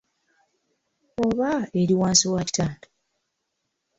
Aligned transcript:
Oba 1.25 1.51
eri 1.79 1.93
wansi 1.99 2.25
wa 2.33 2.41
kitanda? 2.47 2.87